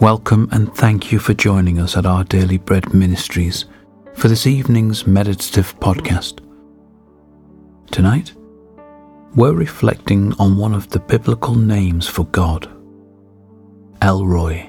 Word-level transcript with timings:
Welcome 0.00 0.48
and 0.50 0.74
thank 0.74 1.12
you 1.12 1.18
for 1.18 1.34
joining 1.34 1.78
us 1.78 1.94
at 1.94 2.06
our 2.06 2.24
Daily 2.24 2.56
Bread 2.56 2.94
Ministries 2.94 3.66
for 4.14 4.28
this 4.28 4.46
evening's 4.46 5.06
meditative 5.06 5.78
podcast. 5.78 6.38
Tonight, 7.90 8.32
we're 9.34 9.52
reflecting 9.52 10.32
on 10.38 10.56
one 10.56 10.72
of 10.72 10.88
the 10.88 11.00
biblical 11.00 11.54
names 11.54 12.08
for 12.08 12.24
God, 12.24 12.66
El 14.00 14.24
Roi. 14.24 14.66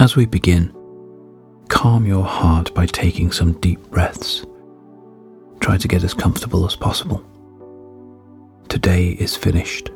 As 0.00 0.16
we 0.16 0.26
begin, 0.26 0.74
calm 1.68 2.04
your 2.04 2.24
heart 2.24 2.74
by 2.74 2.86
taking 2.86 3.30
some 3.30 3.52
deep 3.60 3.80
breaths. 3.92 4.44
Try 5.60 5.76
to 5.76 5.86
get 5.86 6.02
as 6.02 6.12
comfortable 6.12 6.66
as 6.66 6.74
possible 6.74 7.24
today 8.74 9.10
is 9.20 9.36
finished. 9.36 9.92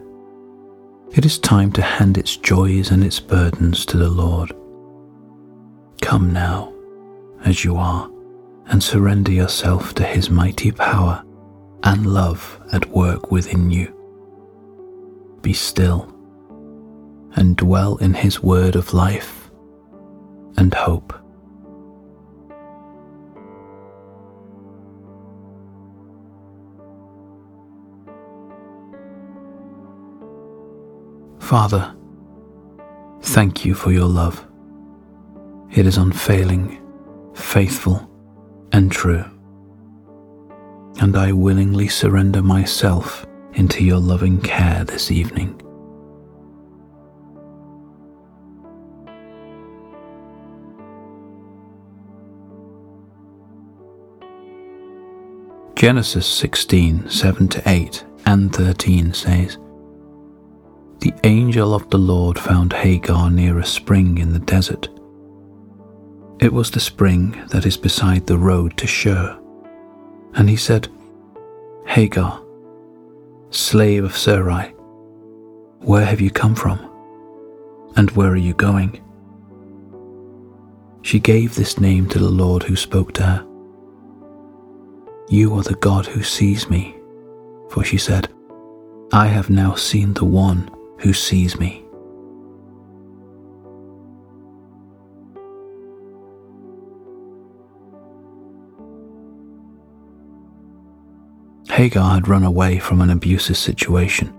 It 1.11 1.27
is 1.27 1.41
time 1.41 1.73
to 1.73 1.83
hand 1.83 2.17
its 2.17 2.37
joys 2.37 2.93
and 2.93 3.03
its 3.03 3.19
burdens 3.19 3.85
to 3.87 3.97
the 3.97 4.09
Lord. 4.09 4.53
Come 6.01 6.33
now, 6.33 6.73
as 7.45 7.65
you 7.65 7.75
are, 7.75 8.09
and 8.67 8.81
surrender 8.81 9.33
yourself 9.33 9.95
to 9.95 10.05
His 10.05 10.31
mighty 10.31 10.71
power 10.71 11.25
and 11.83 12.07
love 12.07 12.61
at 12.73 12.89
work 12.91 13.33
within 13.33 13.69
you. 13.69 13.93
Be 15.43 15.53
still 15.55 16.15
and 17.35 17.57
dwell 17.57 17.97
in 17.97 18.15
His 18.15 18.45
word 18.45 18.77
of 18.77 18.95
life 18.95 19.51
and 20.57 20.73
hope. 20.73 21.13
Father, 31.41 31.95
thank 33.23 33.65
you 33.65 33.75
for 33.75 33.91
your 33.91 34.09
love. 34.09 34.47
It 35.71 35.87
is 35.87 35.97
unfailing, 35.97 36.81
faithful, 37.35 38.11
and 38.73 38.91
true. 38.91 39.25
And 41.01 41.17
I 41.17 41.33
willingly 41.33 41.89
surrender 41.89 42.43
myself 42.43 43.27
into 43.55 43.85
your 43.85 43.99
loving 43.99 44.41
care 44.41 44.85
this 44.85 45.11
evening. 45.11 45.61
Genesis 55.79 56.27
16 56.27 57.09
7 57.09 57.49
to 57.49 57.63
8 57.65 58.05
and 58.27 58.53
13 58.53 59.15
says, 59.15 59.59
the 61.01 61.15
angel 61.23 61.75
of 61.75 61.89
the 61.91 61.99
Lord 61.99 62.39
found 62.39 62.73
Hagar 62.73 63.31
near 63.31 63.59
a 63.59 63.67
spring 63.67 64.19
in 64.19 64.33
the 64.33 64.41
desert. 64.41 64.89
It 66.41 66.53
was 66.53 66.71
the 66.71 66.81
spring 66.81 67.41
that 67.51 67.67
is 67.67 67.77
beside 67.77 68.27
the 68.27 68.39
road 68.39 68.77
to 68.79 68.87
Shur. 68.87 69.39
And 70.35 70.49
he 70.49 70.57
said, 70.57 70.89
Hagar, 71.87 72.43
slave 73.51 74.05
of 74.05 74.17
Sarai, 74.17 74.75
where 75.81 76.05
have 76.05 76.21
you 76.21 76.31
come 76.31 76.55
from? 76.55 76.81
And 77.97 78.11
where 78.13 78.31
are 78.31 78.37
you 78.37 78.55
going? 78.55 79.01
She 81.03 81.21
gave 81.21 81.55
this 81.55 81.79
name 81.79 82.09
to 82.09 82.19
the 82.19 82.29
Lord 82.29 82.65
who 82.65 82.77
spoke 82.77 83.15
to 83.15 83.23
her. 83.23 83.47
You 85.29 85.55
are 85.55 85.63
the 85.63 85.77
God 85.77 86.07
who 86.07 86.23
sees 86.23 86.69
me, 86.69 86.97
for 87.71 87.85
she 87.85 87.99
said, 87.99 88.29
I 89.13 89.29
have 89.29 89.49
now 89.49 89.75
seen 89.75 90.15
the 90.15 90.25
one 90.25 90.71
who 90.99 91.13
sees 91.13 91.59
me. 91.59 91.85
Hagar 101.71 102.15
had 102.15 102.27
run 102.27 102.43
away 102.43 102.81
from 102.81 103.01
an 103.01 103.11
abusive 103.11 103.57
situation. 103.57 104.35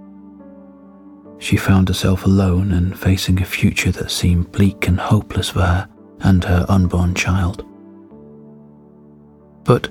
She 1.38 1.56
found 1.56 1.88
herself 1.88 2.26
alone 2.26 2.74
and 2.74 3.00
facing 3.00 3.42
a 3.42 3.46
future 3.46 3.92
that 3.92 4.12
seemed 4.12 4.52
bleak 4.52 4.88
and 4.90 5.00
hopeless 5.00 5.50
for 5.50 5.62
her 5.62 5.88
and 6.20 6.44
her 6.44 6.66
unborn 6.68 7.14
child. 7.14 7.66
But 9.64 9.88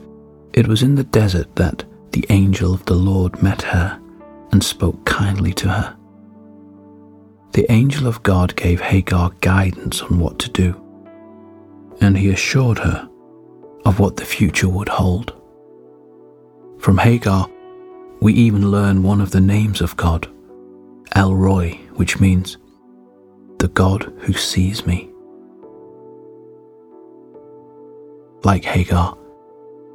it 0.52 0.68
was 0.68 0.82
in 0.82 0.94
the 0.94 1.04
desert 1.04 1.56
that 1.56 1.84
the 2.10 2.26
angel 2.28 2.74
of 2.74 2.84
the 2.84 2.94
Lord 2.94 3.42
met 3.42 3.62
her 3.62 3.98
and 4.52 4.62
spoke 4.62 5.02
kindly 5.06 5.54
to 5.54 5.68
her 5.70 5.97
the 7.58 7.72
angel 7.72 8.06
of 8.06 8.22
God 8.22 8.54
gave 8.54 8.80
Hagar 8.80 9.32
guidance 9.40 10.00
on 10.00 10.20
what 10.20 10.38
to 10.38 10.48
do, 10.48 10.80
and 12.00 12.16
he 12.16 12.30
assured 12.30 12.78
her 12.78 13.10
of 13.84 13.98
what 13.98 14.16
the 14.16 14.24
future 14.24 14.68
would 14.68 14.88
hold. 14.88 15.34
From 16.78 16.98
Hagar, 16.98 17.50
we 18.20 18.32
even 18.34 18.70
learn 18.70 19.02
one 19.02 19.20
of 19.20 19.32
the 19.32 19.40
names 19.40 19.80
of 19.80 19.96
God, 19.96 20.30
El 21.16 21.34
Roi, 21.34 21.70
which 21.94 22.20
means 22.20 22.58
the 23.58 23.66
God 23.66 24.04
who 24.18 24.34
sees 24.34 24.86
me. 24.86 25.10
Like 28.44 28.62
Hagar, 28.62 29.18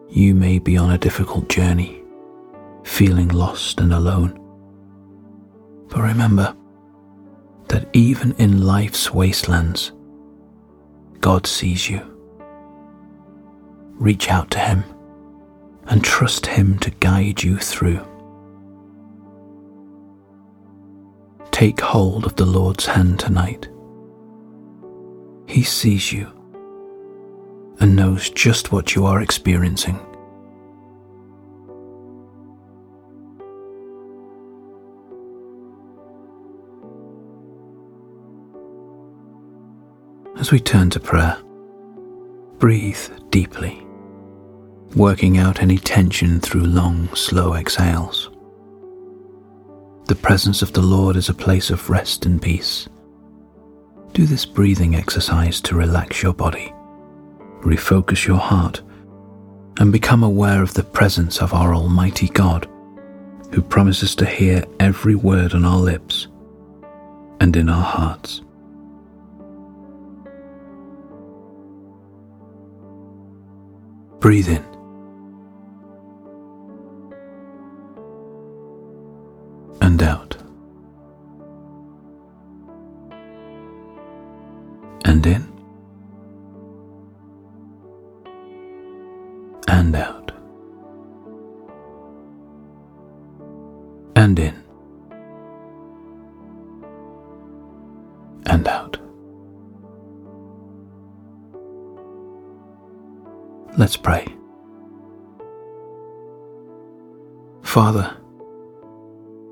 you 0.09 0.35
may 0.35 0.59
be 0.59 0.75
on 0.75 0.91
a 0.91 0.97
difficult 0.97 1.47
journey, 1.47 2.03
feeling 2.83 3.29
lost 3.29 3.79
and 3.79 3.93
alone. 3.93 4.37
But 5.87 6.01
remember, 6.01 6.57
that 7.69 7.87
even 7.93 8.33
in 8.33 8.65
life's 8.65 9.11
wastelands, 9.11 9.91
God 11.19 11.47
sees 11.47 11.89
you. 11.89 12.01
Reach 13.93 14.29
out 14.29 14.51
to 14.51 14.59
Him 14.59 14.83
and 15.85 16.03
trust 16.03 16.45
Him 16.45 16.77
to 16.79 16.91
guide 16.91 17.43
you 17.43 17.57
through. 17.57 18.05
Take 21.51 21.79
hold 21.79 22.25
of 22.25 22.35
the 22.35 22.45
Lord's 22.45 22.85
hand 22.85 23.19
tonight. 23.19 23.69
He 25.47 25.63
sees 25.63 26.11
you 26.11 26.31
and 27.79 27.95
knows 27.95 28.29
just 28.29 28.71
what 28.71 28.95
you 28.95 29.05
are 29.05 29.21
experiencing. 29.21 29.99
As 40.43 40.51
we 40.51 40.59
turn 40.59 40.89
to 40.89 40.99
prayer, 40.99 41.37
breathe 42.59 42.99
deeply, 43.29 43.81
working 44.93 45.37
out 45.37 45.61
any 45.61 45.77
tension 45.77 46.41
through 46.41 46.65
long, 46.65 47.07
slow 47.15 47.53
exhales. 47.53 48.29
The 50.07 50.15
presence 50.15 50.61
of 50.61 50.73
the 50.73 50.81
Lord 50.81 51.15
is 51.15 51.29
a 51.29 51.33
place 51.33 51.69
of 51.69 51.89
rest 51.89 52.25
and 52.25 52.41
peace. 52.41 52.89
Do 54.11 54.25
this 54.25 54.45
breathing 54.45 54.95
exercise 54.95 55.61
to 55.61 55.77
relax 55.77 56.21
your 56.21 56.33
body, 56.33 56.73
refocus 57.61 58.27
your 58.27 58.35
heart, 58.35 58.81
and 59.79 59.93
become 59.93 60.23
aware 60.23 60.61
of 60.61 60.73
the 60.73 60.83
presence 60.83 61.41
of 61.41 61.53
our 61.53 61.73
Almighty 61.73 62.27
God, 62.27 62.67
who 63.53 63.61
promises 63.61 64.13
to 64.15 64.25
hear 64.25 64.65
every 64.81 65.15
word 65.15 65.53
on 65.53 65.63
our 65.63 65.79
lips 65.79 66.27
and 67.39 67.55
in 67.55 67.69
our 67.69 67.85
hearts. 67.85 68.42
Breathe 74.23 74.47
in. 74.47 74.63
And 79.81 80.01
out. 80.01 80.37
And 85.03 85.25
in. 85.25 85.43
And 89.67 89.93
out. 89.93 90.31
And 94.15 94.39
in. 94.39 94.63
Let's 103.75 103.97
pray. 103.97 104.27
Father, 107.63 108.15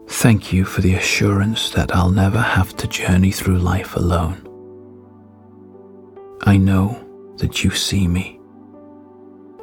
thank 0.07 0.53
you 0.53 0.63
for 0.63 0.81
the 0.81 0.93
assurance 0.93 1.71
that 1.71 1.95
I'll 1.95 2.11
never 2.11 2.39
have 2.39 2.75
to 2.77 2.87
journey 2.87 3.31
through 3.31 3.57
life 3.57 3.95
alone. 3.95 4.47
I 6.43 6.57
know 6.57 7.03
that 7.37 7.63
you 7.63 7.71
see 7.71 8.07
me 8.07 8.39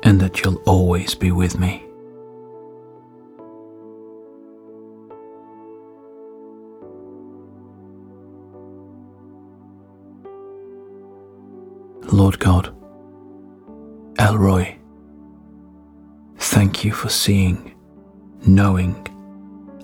and 0.02 0.20
that 0.20 0.42
you'll 0.42 0.62
always 0.66 1.14
be 1.14 1.30
with 1.30 1.58
me. 1.58 1.84
Lord 12.10 12.40
God, 12.40 12.74
El 14.18 14.36
Roi, 14.36 14.76
thank 16.38 16.84
you 16.84 16.92
for 16.92 17.08
seeing, 17.08 17.72
knowing, 18.44 18.96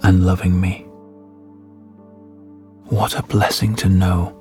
and 0.03 0.27
loving 0.27 0.61
me. 0.61 0.81
What 2.89 3.17
a 3.17 3.23
blessing 3.23 3.77
to 3.77 3.89
know 3.89 4.37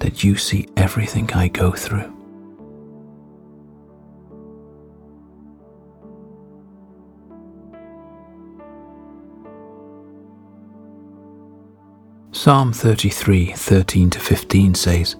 that 0.00 0.24
you 0.24 0.36
see 0.36 0.68
everything 0.76 1.32
I 1.32 1.46
go 1.46 1.70
through. 1.70 2.12
Psalm 12.32 12.72
33 12.72 13.52
13 13.52 14.10
to 14.10 14.18
15 14.18 14.74
says, 14.74 15.16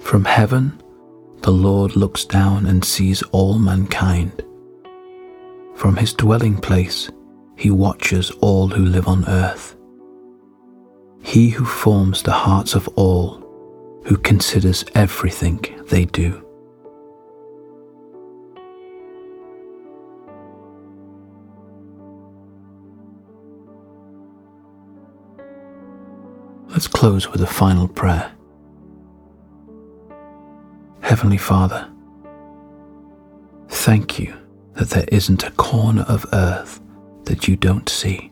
From 0.00 0.24
heaven 0.24 0.80
the 1.42 1.50
Lord 1.50 1.96
looks 1.96 2.24
down 2.24 2.66
and 2.66 2.84
sees 2.84 3.22
all 3.32 3.58
mankind. 3.58 4.44
From 5.74 5.96
his 5.96 6.12
dwelling 6.12 6.56
place 6.56 7.10
he 7.56 7.70
watches 7.70 8.30
all 8.40 8.68
who 8.68 8.84
live 8.84 9.08
on 9.08 9.24
earth. 9.28 9.76
He 11.22 11.50
who 11.50 11.64
forms 11.64 12.22
the 12.22 12.32
hearts 12.32 12.74
of 12.74 12.88
all, 12.96 13.44
who 14.04 14.16
considers 14.16 14.84
everything 14.94 15.64
they 15.88 16.04
do. 16.04 16.44
Let's 26.68 26.86
close 26.86 27.30
with 27.32 27.42
a 27.42 27.46
final 27.46 27.88
prayer. 27.88 28.37
Heavenly 31.08 31.38
Father, 31.38 31.88
thank 33.70 34.18
you 34.18 34.36
that 34.74 34.90
there 34.90 35.06
isn't 35.10 35.42
a 35.42 35.50
corner 35.52 36.02
of 36.02 36.26
earth 36.34 36.82
that 37.24 37.48
you 37.48 37.56
don't 37.56 37.88
see. 37.88 38.30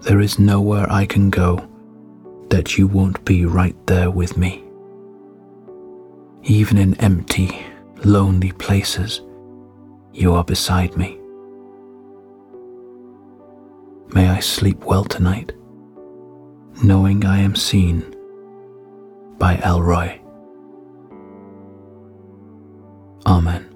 There 0.00 0.20
is 0.20 0.38
nowhere 0.38 0.90
I 0.90 1.04
can 1.04 1.28
go 1.28 1.68
that 2.48 2.78
you 2.78 2.86
won't 2.86 3.22
be 3.26 3.44
right 3.44 3.76
there 3.86 4.10
with 4.10 4.38
me. 4.38 4.64
Even 6.44 6.78
in 6.78 6.94
empty, 6.94 7.62
lonely 8.04 8.52
places, 8.52 9.20
you 10.14 10.32
are 10.32 10.44
beside 10.44 10.96
me. 10.96 11.20
May 14.14 14.30
I 14.30 14.40
sleep 14.40 14.82
well 14.84 15.04
tonight, 15.04 15.52
knowing 16.82 17.26
I 17.26 17.40
am 17.40 17.54
seen 17.54 18.16
by 19.36 19.60
El 19.62 19.82
Amen. 23.30 23.69